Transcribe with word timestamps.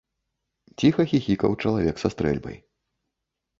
Ціха 0.81 1.05
хіхікаў 1.11 1.55
і 1.59 1.61
чалавек 1.67 1.95
са 2.07 2.13
стрэльбай. 2.17 2.57